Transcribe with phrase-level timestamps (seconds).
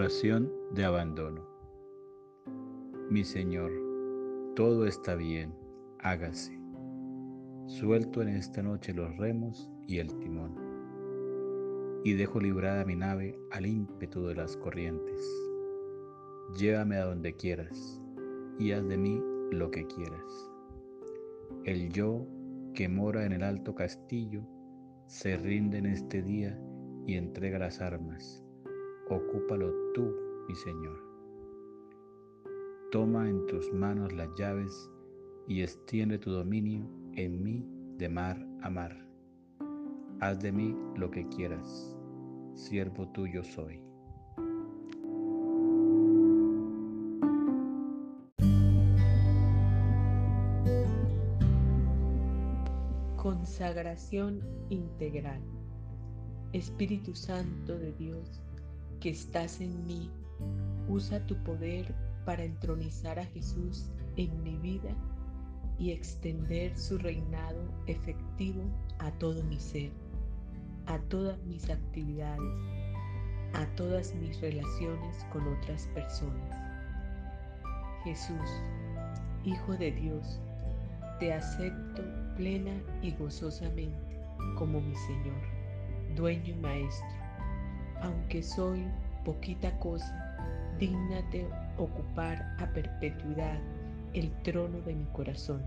[0.00, 1.46] Oración de abandono.
[3.10, 3.70] Mi Señor,
[4.56, 5.54] todo está bien,
[5.98, 6.58] hágase.
[7.66, 10.54] Suelto en esta noche los remos y el timón,
[12.02, 15.22] y dejo librada mi nave al ímpetu de las corrientes.
[16.56, 18.00] Llévame a donde quieras,
[18.58, 20.50] y haz de mí lo que quieras.
[21.64, 22.26] El yo
[22.72, 24.46] que mora en el alto castillo
[25.08, 26.58] se rinde en este día
[27.06, 28.46] y entrega las armas
[29.10, 30.14] ocúpalo tú,
[30.48, 30.98] mi Señor.
[32.92, 34.90] Toma en tus manos las llaves
[35.46, 37.66] y extiende tu dominio en mí
[37.98, 38.96] de mar a mar.
[40.20, 41.96] Haz de mí lo que quieras,
[42.54, 43.82] siervo tuyo soy.
[53.16, 55.42] Consagración integral.
[56.52, 58.42] Espíritu Santo de Dios,
[59.00, 60.10] que estás en mí.
[60.88, 64.94] Usa tu poder para entronizar a Jesús en mi vida
[65.78, 68.62] y extender su reinado efectivo
[68.98, 69.90] a todo mi ser,
[70.86, 72.52] a todas mis actividades,
[73.54, 76.56] a todas mis relaciones con otras personas.
[78.04, 78.50] Jesús,
[79.42, 80.38] Hijo de Dios,
[81.18, 82.02] te acepto
[82.36, 84.20] plena y gozosamente
[84.58, 85.40] como mi Señor,
[86.14, 87.19] dueño y Maestro
[88.02, 88.86] aunque soy
[89.24, 90.36] poquita cosa,
[90.78, 91.46] digna de
[91.78, 93.58] ocupar a perpetuidad
[94.14, 95.62] el trono de mi corazón.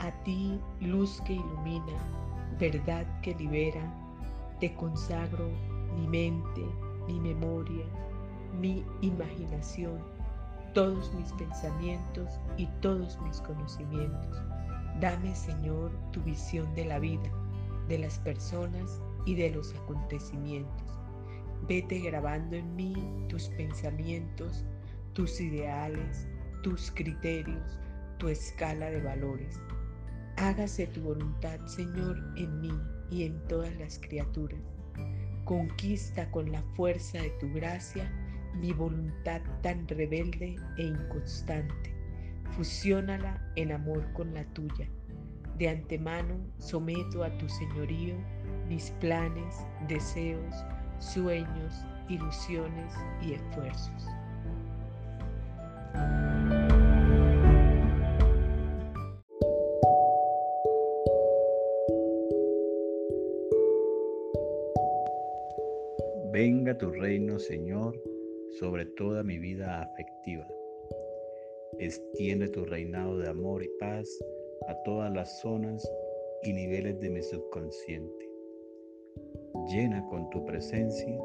[0.00, 1.96] A ti, luz que ilumina,
[2.58, 3.82] verdad que libera,
[4.60, 5.50] te consagro
[5.96, 6.62] mi mente,
[7.06, 7.84] mi memoria,
[8.58, 9.98] mi imaginación,
[10.74, 14.42] todos mis pensamientos y todos mis conocimientos.
[15.00, 17.30] Dame, Señor, tu visión de la vida,
[17.88, 20.98] de las personas y de los acontecimientos.
[21.68, 22.94] Vete grabando en mí
[23.28, 24.64] tus pensamientos,
[25.12, 26.26] tus ideales,
[26.62, 27.78] tus criterios,
[28.18, 29.60] tu escala de valores.
[30.36, 32.72] Hágase tu voluntad, Señor, en mí
[33.10, 34.60] y en todas las criaturas.
[35.44, 38.10] Conquista con la fuerza de tu gracia
[38.60, 41.94] mi voluntad tan rebelde e inconstante.
[42.52, 44.88] Fusiónala en amor con la tuya.
[45.58, 48.14] De antemano someto a tu señorío
[48.68, 50.54] mis planes, deseos,
[50.98, 54.06] sueños, ilusiones y esfuerzos.
[66.32, 67.98] Venga tu reino, Señor,
[68.58, 70.46] sobre toda mi vida afectiva.
[71.78, 74.08] Extiende tu reinado de amor y paz
[74.68, 75.88] a todas las zonas
[76.42, 78.25] y niveles de mi subconsciente
[79.66, 81.18] llena con tu presencia,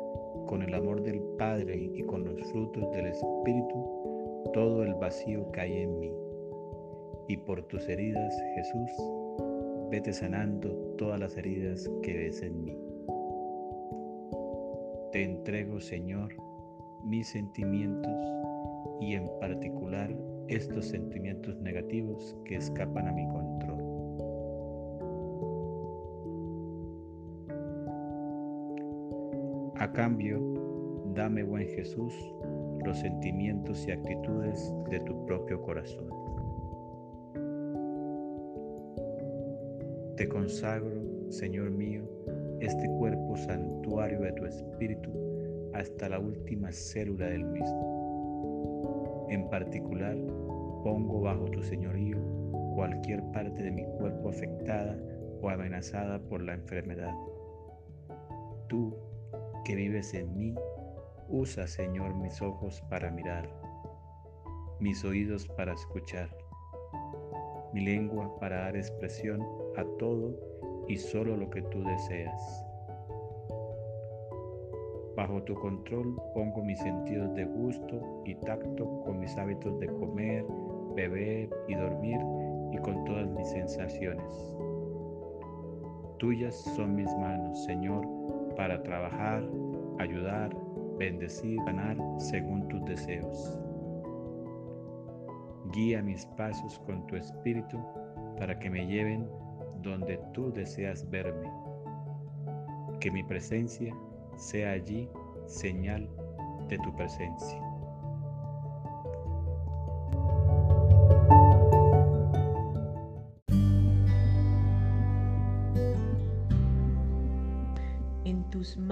[0.47, 5.81] con el amor del Padre y con los frutos del Espíritu, todo el vacío hay
[5.83, 6.11] en mí.
[7.27, 8.91] Y por tus heridas, Jesús,
[9.89, 12.77] vete sanando todas las heridas que ves en mí.
[15.11, 16.33] Te entrego, Señor,
[17.03, 18.11] mis sentimientos
[18.99, 20.13] y en particular
[20.47, 23.70] estos sentimientos negativos que escapan a mi control.
[29.81, 30.39] A cambio,
[31.15, 32.13] dame, buen Jesús,
[32.85, 36.07] los sentimientos y actitudes de tu propio corazón.
[40.17, 42.03] Te consagro, Señor mío,
[42.59, 45.09] este cuerpo santuario de tu Espíritu
[45.73, 49.25] hasta la última célula del mismo.
[49.31, 50.15] En particular,
[50.83, 52.19] pongo bajo tu señorío
[52.75, 54.95] cualquier parte de mi cuerpo afectada
[55.41, 57.15] o amenazada por la enfermedad.
[58.67, 58.95] Tú,
[59.63, 60.55] que vives en mí,
[61.29, 63.49] usa, Señor, mis ojos para mirar,
[64.79, 66.29] mis oídos para escuchar,
[67.73, 69.41] mi lengua para dar expresión
[69.77, 70.35] a todo
[70.87, 72.65] y solo lo que tú deseas.
[75.15, 80.45] Bajo tu control pongo mis sentidos de gusto y tacto con mis hábitos de comer,
[80.95, 82.19] beber y dormir
[82.71, 84.55] y con todas mis sensaciones.
[86.17, 88.05] Tuyas son mis manos, Señor,
[88.55, 89.43] para trabajar,
[89.99, 90.55] ayudar,
[90.97, 93.59] bendecir, ganar según tus deseos.
[95.71, 97.79] Guía mis pasos con tu espíritu
[98.37, 99.27] para que me lleven
[99.81, 101.49] donde tú deseas verme.
[102.99, 103.93] Que mi presencia
[104.37, 105.09] sea allí
[105.45, 106.09] señal
[106.67, 107.70] de tu presencia.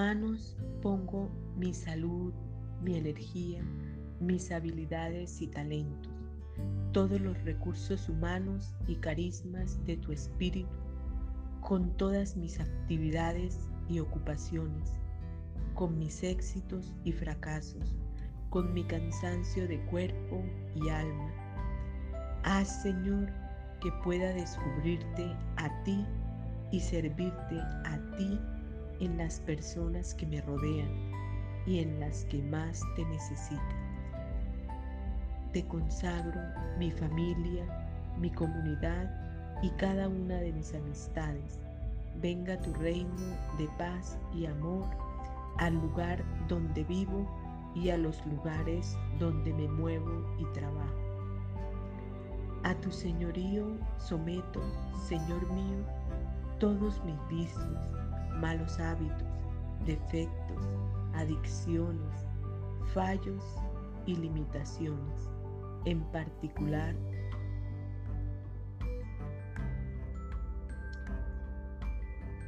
[0.09, 2.33] Manos pongo mi salud,
[2.81, 3.61] mi energía,
[4.19, 6.11] mis habilidades y talentos,
[6.93, 10.75] todos los recursos humanos y carismas de tu espíritu,
[11.61, 14.93] con todas mis actividades y ocupaciones,
[15.75, 17.95] con mis éxitos y fracasos,
[18.49, 21.31] con mi cansancio de cuerpo y alma.
[22.45, 23.31] Haz, Señor,
[23.79, 26.03] que pueda descubrirte a ti
[26.71, 28.38] y servirte a ti
[28.99, 30.89] en las personas que me rodean
[31.65, 33.89] y en las que más te necesitan.
[35.53, 36.39] Te consagro
[36.77, 37.65] mi familia,
[38.19, 39.09] mi comunidad
[39.61, 41.59] y cada una de mis amistades.
[42.21, 43.15] Venga tu reino
[43.57, 44.85] de paz y amor
[45.57, 47.27] al lugar donde vivo
[47.75, 51.09] y a los lugares donde me muevo y trabajo.
[52.63, 53.65] A tu señorío
[53.97, 54.61] someto,
[55.07, 55.83] Señor mío,
[56.59, 57.77] todos mis vicios,
[58.39, 59.27] malos hábitos,
[59.85, 60.67] defectos,
[61.13, 62.27] adicciones,
[62.93, 63.43] fallos
[64.05, 65.29] y limitaciones,
[65.85, 66.95] en particular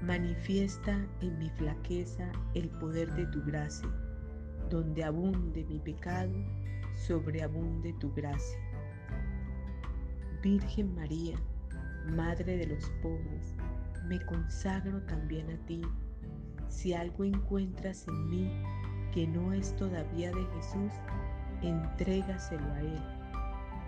[0.02, 3.88] Manifiesta en mi flaqueza el poder de tu gracia,
[4.68, 6.34] donde abunde mi pecado,
[6.96, 8.60] sobreabunde tu gracia.
[10.42, 11.38] Virgen María,
[12.08, 13.54] Madre de los pobres,
[14.08, 15.82] me consagro también a ti.
[16.70, 18.52] Si algo encuentras en mí
[19.14, 20.92] que no es todavía de Jesús,
[21.62, 23.02] entrégaselo a Él.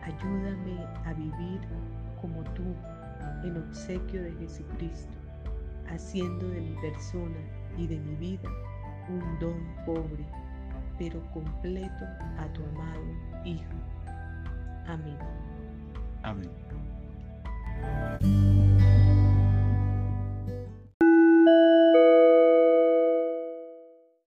[0.03, 1.61] Ayúdame a vivir
[2.21, 2.75] como tú,
[3.43, 5.17] en obsequio de Jesucristo,
[5.89, 7.37] haciendo de mi persona
[7.77, 8.49] y de mi vida
[9.09, 10.25] un don pobre,
[10.97, 12.05] pero completo
[12.37, 13.03] a tu amado
[13.45, 13.73] Hijo.
[14.87, 15.17] Amén.
[16.23, 16.49] Amén.